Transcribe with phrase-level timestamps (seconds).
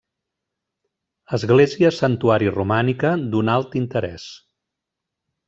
[1.37, 4.27] Església- Santuari romànica d'un alt interès.